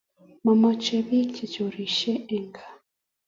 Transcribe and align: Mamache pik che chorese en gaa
Mamache 0.45 0.97
pik 1.07 1.29
che 1.35 1.45
chorese 1.53 2.13
en 2.35 2.45
gaa 2.55 2.73